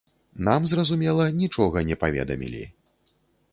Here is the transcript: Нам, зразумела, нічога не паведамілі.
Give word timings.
Нам, 0.47 0.63
зразумела, 0.71 1.27
нічога 1.43 1.85
не 1.91 1.95
паведамілі. 2.07 2.63